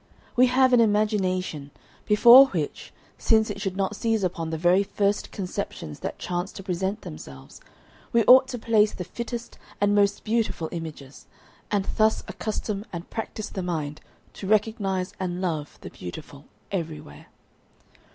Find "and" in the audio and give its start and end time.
9.79-9.93, 11.69-11.85, 12.91-13.11, 15.19-15.39